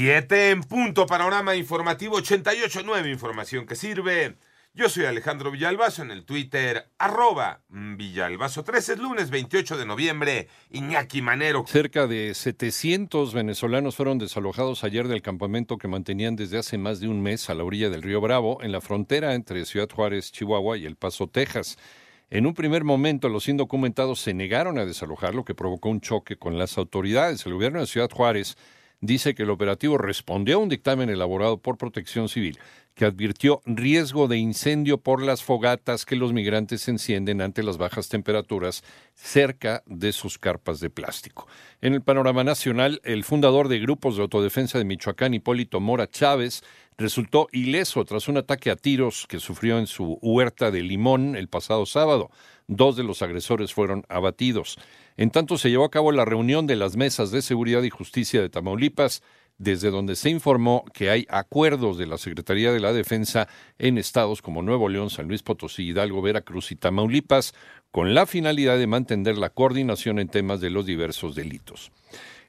Siete 0.00 0.48
en 0.48 0.62
punto, 0.62 1.04
panorama 1.04 1.54
informativo 1.56 2.16
88.9, 2.16 3.10
información 3.10 3.66
que 3.66 3.76
sirve. 3.76 4.38
Yo 4.72 4.88
soy 4.88 5.04
Alejandro 5.04 5.50
Villalbazo 5.50 6.00
en 6.00 6.10
el 6.10 6.24
Twitter, 6.24 6.88
arroba 6.96 7.60
Villalbazo 7.68 8.64
13, 8.64 8.94
es 8.94 8.98
lunes 8.98 9.28
28 9.28 9.76
de 9.76 9.84
noviembre, 9.84 10.48
Iñaki 10.70 11.20
Manero. 11.20 11.66
Cerca 11.66 12.06
de 12.06 12.32
700 12.32 13.34
venezolanos 13.34 13.94
fueron 13.94 14.16
desalojados 14.16 14.84
ayer 14.84 15.06
del 15.06 15.20
campamento 15.20 15.76
que 15.76 15.86
mantenían 15.86 16.34
desde 16.34 16.56
hace 16.56 16.78
más 16.78 17.00
de 17.00 17.08
un 17.08 17.20
mes 17.20 17.50
a 17.50 17.54
la 17.54 17.64
orilla 17.64 17.90
del 17.90 18.00
río 18.00 18.22
Bravo, 18.22 18.62
en 18.62 18.72
la 18.72 18.80
frontera 18.80 19.34
entre 19.34 19.66
Ciudad 19.66 19.90
Juárez, 19.94 20.32
Chihuahua 20.32 20.78
y 20.78 20.86
El 20.86 20.96
Paso, 20.96 21.26
Texas. 21.26 21.76
En 22.30 22.46
un 22.46 22.54
primer 22.54 22.84
momento, 22.84 23.28
los 23.28 23.50
indocumentados 23.50 24.18
se 24.18 24.32
negaron 24.32 24.78
a 24.78 24.86
desalojar, 24.86 25.34
lo 25.34 25.44
que 25.44 25.54
provocó 25.54 25.90
un 25.90 26.00
choque 26.00 26.38
con 26.38 26.56
las 26.56 26.78
autoridades. 26.78 27.44
El 27.44 27.52
gobierno 27.52 27.80
de 27.80 27.86
Ciudad 27.86 28.08
Juárez 28.10 28.56
dice 29.00 29.34
que 29.34 29.44
el 29.44 29.50
operativo 29.50 29.98
respondió 29.98 30.56
a 30.56 30.60
un 30.60 30.68
dictamen 30.68 31.10
elaborado 31.10 31.58
por 31.58 31.78
Protección 31.78 32.28
Civil 32.28 32.58
que 32.94 33.06
advirtió 33.06 33.62
riesgo 33.64 34.28
de 34.28 34.36
incendio 34.36 34.98
por 34.98 35.22
las 35.22 35.42
fogatas 35.42 36.04
que 36.04 36.16
los 36.16 36.32
migrantes 36.32 36.86
encienden 36.86 37.40
ante 37.40 37.62
las 37.62 37.78
bajas 37.78 38.08
temperaturas 38.08 38.84
cerca 39.14 39.82
de 39.86 40.12
sus 40.12 40.38
carpas 40.38 40.80
de 40.80 40.90
plástico. 40.90 41.46
En 41.80 41.94
el 41.94 42.02
panorama 42.02 42.44
nacional, 42.44 43.00
el 43.04 43.24
fundador 43.24 43.68
de 43.68 43.78
grupos 43.78 44.16
de 44.16 44.22
autodefensa 44.22 44.76
de 44.76 44.84
Michoacán, 44.84 45.32
Hipólito 45.32 45.80
Mora 45.80 46.10
Chávez, 46.10 46.62
resultó 47.00 47.48
ileso 47.50 48.04
tras 48.04 48.28
un 48.28 48.36
ataque 48.36 48.70
a 48.70 48.76
tiros 48.76 49.26
que 49.26 49.40
sufrió 49.40 49.78
en 49.78 49.86
su 49.86 50.18
huerta 50.20 50.70
de 50.70 50.82
Limón 50.82 51.34
el 51.34 51.48
pasado 51.48 51.86
sábado. 51.86 52.30
Dos 52.68 52.94
de 52.94 53.04
los 53.04 53.22
agresores 53.22 53.72
fueron 53.72 54.04
abatidos. 54.10 54.78
En 55.16 55.30
tanto, 55.30 55.56
se 55.56 55.70
llevó 55.70 55.86
a 55.86 55.90
cabo 55.90 56.12
la 56.12 56.26
reunión 56.26 56.66
de 56.66 56.76
las 56.76 56.96
mesas 56.96 57.30
de 57.30 57.40
seguridad 57.40 57.82
y 57.82 57.90
justicia 57.90 58.42
de 58.42 58.50
Tamaulipas, 58.50 59.22
desde 59.60 59.90
donde 59.90 60.16
se 60.16 60.30
informó 60.30 60.84
que 60.94 61.10
hay 61.10 61.26
acuerdos 61.28 61.98
de 61.98 62.06
la 62.06 62.16
Secretaría 62.16 62.72
de 62.72 62.80
la 62.80 62.94
Defensa 62.94 63.46
en 63.78 63.98
estados 63.98 64.40
como 64.40 64.62
Nuevo 64.62 64.88
León, 64.88 65.10
San 65.10 65.28
Luis 65.28 65.42
Potosí, 65.42 65.86
Hidalgo, 65.88 66.22
Veracruz 66.22 66.72
y 66.72 66.76
Tamaulipas, 66.76 67.54
con 67.90 68.14
la 68.14 68.24
finalidad 68.24 68.78
de 68.78 68.86
mantener 68.86 69.36
la 69.36 69.50
coordinación 69.50 70.18
en 70.18 70.28
temas 70.28 70.62
de 70.62 70.70
los 70.70 70.86
diversos 70.86 71.34
delitos. 71.34 71.92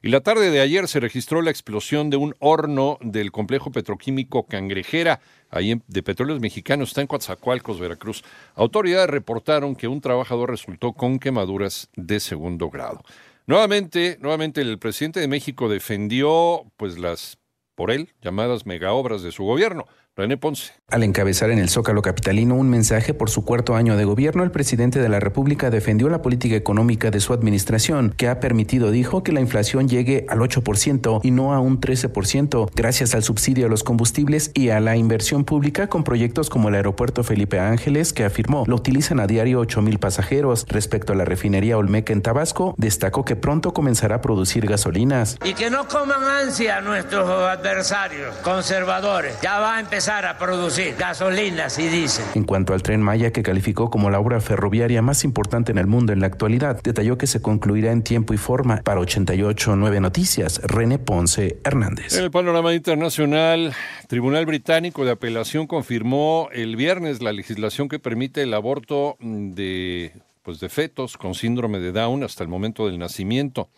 Y 0.00 0.08
la 0.08 0.20
tarde 0.20 0.50
de 0.50 0.60
ayer 0.60 0.88
se 0.88 1.00
registró 1.00 1.42
la 1.42 1.50
explosión 1.50 2.08
de 2.08 2.16
un 2.16 2.34
horno 2.38 2.96
del 3.02 3.30
complejo 3.30 3.70
petroquímico 3.70 4.46
Cangrejera, 4.46 5.20
ahí 5.50 5.80
de 5.86 6.02
Petróleos 6.02 6.40
Mexicanos, 6.40 6.88
está 6.88 7.02
en 7.02 7.06
Coatzacoalcos, 7.08 7.78
Veracruz. 7.78 8.24
Autoridades 8.54 9.10
reportaron 9.10 9.76
que 9.76 9.86
un 9.86 10.00
trabajador 10.00 10.50
resultó 10.50 10.94
con 10.94 11.18
quemaduras 11.18 11.90
de 11.94 12.20
segundo 12.20 12.70
grado. 12.70 13.02
Nuevamente, 13.46 14.18
nuevamente 14.20 14.60
el 14.60 14.78
presidente 14.78 15.20
de 15.20 15.28
México 15.28 15.68
defendió 15.68 16.64
pues 16.76 16.98
las 16.98 17.38
por 17.74 17.90
él 17.90 18.12
llamadas 18.20 18.66
megaobras 18.66 19.22
de 19.22 19.32
su 19.32 19.44
gobierno. 19.44 19.86
René 20.14 20.36
Ponce. 20.36 20.74
Al 20.90 21.04
encabezar 21.04 21.50
en 21.50 21.58
el 21.58 21.70
Zócalo 21.70 22.02
Capitalino 22.02 22.54
un 22.54 22.68
mensaje 22.68 23.14
por 23.14 23.30
su 23.30 23.46
cuarto 23.46 23.76
año 23.76 23.96
de 23.96 24.04
gobierno, 24.04 24.44
el 24.44 24.50
presidente 24.50 25.00
de 25.00 25.08
la 25.08 25.20
República 25.20 25.70
defendió 25.70 26.10
la 26.10 26.20
política 26.20 26.54
económica 26.54 27.10
de 27.10 27.18
su 27.18 27.32
administración, 27.32 28.12
que 28.14 28.28
ha 28.28 28.38
permitido, 28.38 28.90
dijo, 28.90 29.22
que 29.22 29.32
la 29.32 29.40
inflación 29.40 29.88
llegue 29.88 30.26
al 30.28 30.40
8% 30.40 31.20
y 31.22 31.30
no 31.30 31.54
a 31.54 31.60
un 31.60 31.80
13%, 31.80 32.70
gracias 32.74 33.14
al 33.14 33.22
subsidio 33.22 33.64
a 33.64 33.68
los 33.70 33.84
combustibles 33.84 34.50
y 34.52 34.68
a 34.68 34.80
la 34.80 34.96
inversión 34.96 35.44
pública 35.44 35.86
con 35.86 36.04
proyectos 36.04 36.50
como 36.50 36.68
el 36.68 36.74
aeropuerto 36.74 37.24
Felipe 37.24 37.58
Ángeles, 37.58 38.12
que 38.12 38.26
afirmó 38.26 38.64
lo 38.66 38.76
utilizan 38.76 39.18
a 39.18 39.26
diario 39.26 39.60
8 39.60 39.80
mil 39.80 39.98
pasajeros. 39.98 40.66
Respecto 40.68 41.14
a 41.14 41.16
la 41.16 41.24
refinería 41.24 41.78
Olmeca 41.78 42.12
en 42.12 42.20
Tabasco, 42.20 42.74
destacó 42.76 43.24
que 43.24 43.34
pronto 43.34 43.72
comenzará 43.72 44.16
a 44.16 44.20
producir 44.20 44.66
gasolinas. 44.66 45.38
Y 45.42 45.54
que 45.54 45.70
no 45.70 45.88
coman 45.88 46.22
ansia 46.22 46.82
nuestros 46.82 47.30
adversarios 47.30 48.36
conservadores. 48.42 49.40
Ya 49.40 49.58
va 49.58 49.76
a 49.76 49.80
empezar 49.80 50.01
a 50.08 50.36
producir 50.36 50.96
gasolinas 50.98 51.78
y 51.78 51.86
diésel. 51.86 52.24
En 52.34 52.42
cuanto 52.42 52.74
al 52.74 52.82
tren 52.82 53.00
Maya, 53.00 53.30
que 53.30 53.44
calificó 53.44 53.88
como 53.88 54.10
la 54.10 54.18
obra 54.18 54.40
ferroviaria 54.40 55.00
más 55.00 55.22
importante 55.22 55.70
en 55.70 55.78
el 55.78 55.86
mundo 55.86 56.12
en 56.12 56.18
la 56.18 56.26
actualidad, 56.26 56.80
detalló 56.82 57.16
que 57.18 57.28
se 57.28 57.40
concluirá 57.40 57.92
en 57.92 58.02
tiempo 58.02 58.34
y 58.34 58.36
forma. 58.36 58.78
Para 58.82 59.00
88.9 59.00 60.00
Noticias, 60.00 60.60
René 60.64 60.98
Ponce 60.98 61.60
Hernández. 61.62 62.16
En 62.16 62.24
el 62.24 62.32
panorama 62.32 62.74
internacional, 62.74 63.74
Tribunal 64.08 64.44
Británico 64.44 65.04
de 65.04 65.12
Apelación 65.12 65.68
confirmó 65.68 66.48
el 66.52 66.74
viernes 66.74 67.22
la 67.22 67.32
legislación 67.32 67.88
que 67.88 68.00
permite 68.00 68.42
el 68.42 68.54
aborto 68.54 69.16
de, 69.20 70.12
pues, 70.42 70.58
de 70.58 70.68
fetos 70.68 71.16
con 71.16 71.34
síndrome 71.34 71.78
de 71.78 71.92
Down 71.92 72.24
hasta 72.24 72.42
el 72.42 72.48
momento 72.48 72.88
del 72.88 72.98
nacimiento. 72.98 73.68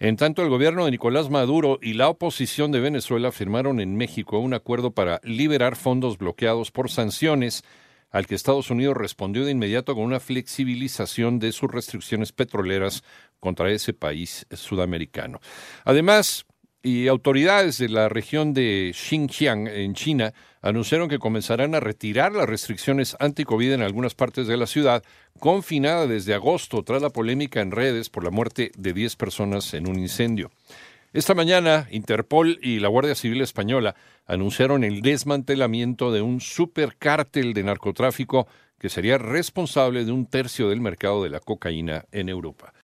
En 0.00 0.14
tanto, 0.14 0.42
el 0.44 0.48
gobierno 0.48 0.84
de 0.84 0.92
Nicolás 0.92 1.28
Maduro 1.28 1.80
y 1.82 1.94
la 1.94 2.08
oposición 2.08 2.70
de 2.70 2.78
Venezuela 2.78 3.32
firmaron 3.32 3.80
en 3.80 3.96
México 3.96 4.38
un 4.38 4.54
acuerdo 4.54 4.92
para 4.92 5.20
liberar 5.24 5.74
fondos 5.74 6.18
bloqueados 6.18 6.70
por 6.70 6.88
sanciones, 6.88 7.64
al 8.12 8.28
que 8.28 8.36
Estados 8.36 8.70
Unidos 8.70 8.96
respondió 8.96 9.44
de 9.44 9.50
inmediato 9.50 9.96
con 9.96 10.04
una 10.04 10.20
flexibilización 10.20 11.40
de 11.40 11.50
sus 11.50 11.68
restricciones 11.72 12.30
petroleras 12.30 13.02
contra 13.40 13.72
ese 13.72 13.92
país 13.92 14.46
sudamericano. 14.52 15.40
Además, 15.84 16.46
y 16.82 17.08
autoridades 17.08 17.78
de 17.78 17.88
la 17.88 18.08
región 18.08 18.54
de 18.54 18.92
Xinjiang, 18.94 19.66
en 19.66 19.94
China, 19.94 20.32
anunciaron 20.62 21.08
que 21.08 21.18
comenzarán 21.18 21.74
a 21.74 21.80
retirar 21.80 22.32
las 22.32 22.48
restricciones 22.48 23.16
anti-COVID 23.18 23.72
en 23.72 23.82
algunas 23.82 24.14
partes 24.14 24.46
de 24.46 24.56
la 24.56 24.66
ciudad, 24.66 25.02
confinada 25.38 26.06
desde 26.06 26.34
agosto 26.34 26.82
tras 26.82 27.02
la 27.02 27.10
polémica 27.10 27.60
en 27.60 27.70
redes 27.70 28.10
por 28.10 28.24
la 28.24 28.30
muerte 28.30 28.70
de 28.76 28.92
10 28.92 29.16
personas 29.16 29.74
en 29.74 29.88
un 29.88 29.98
incendio. 29.98 30.50
Esta 31.12 31.34
mañana, 31.34 31.88
Interpol 31.90 32.58
y 32.62 32.80
la 32.80 32.88
Guardia 32.88 33.14
Civil 33.14 33.40
Española 33.40 33.94
anunciaron 34.26 34.84
el 34.84 35.00
desmantelamiento 35.00 36.12
de 36.12 36.20
un 36.20 36.40
supercártel 36.40 37.54
de 37.54 37.64
narcotráfico 37.64 38.46
que 38.78 38.90
sería 38.90 39.18
responsable 39.18 40.04
de 40.04 40.12
un 40.12 40.26
tercio 40.26 40.68
del 40.68 40.80
mercado 40.80 41.22
de 41.22 41.30
la 41.30 41.40
cocaína 41.40 42.04
en 42.12 42.28
Europa. 42.28 42.72